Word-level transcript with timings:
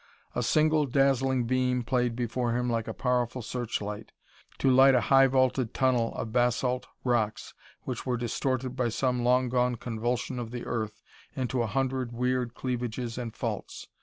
A 0.33 0.41
single, 0.41 0.87
dazzling 0.87 1.45
beam 1.45 1.83
played 1.83 2.15
before 2.15 2.53
him 2.57 2.67
like 2.71 2.87
a 2.87 2.91
powerful 2.95 3.43
searchlight, 3.43 4.11
to 4.57 4.71
light 4.71 4.95
a 4.95 4.99
high 5.13 5.27
vaulted 5.27 5.75
tunnel 5.75 6.15
of 6.15 6.31
basalt 6.33 6.87
rocks 7.03 7.53
which 7.83 8.03
were 8.03 8.17
distorted 8.17 8.71
by 8.75 8.89
some 8.89 9.23
long 9.23 9.47
gone 9.47 9.75
convulsion 9.75 10.39
of 10.39 10.49
the 10.49 10.65
earth 10.65 11.03
into 11.35 11.61
a 11.61 11.67
hundred 11.67 12.13
weird 12.13 12.55
cleavages 12.55 13.19
and 13.19 13.35
faults. 13.35 13.89